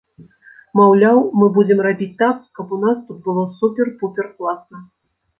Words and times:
Маўляў, 0.77 1.17
мы 1.41 1.49
будзем 1.57 1.83
рабіць 1.87 2.15
так, 2.21 2.39
каб 2.59 2.73
у 2.77 2.79
нас 2.85 2.97
тут 3.09 3.19
было 3.27 3.43
супер-пупер 3.59 4.31
класна. 4.41 4.77